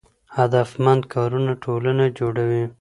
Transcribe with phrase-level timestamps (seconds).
[0.37, 2.63] هدفمند کارونه ټولنه جوړوي.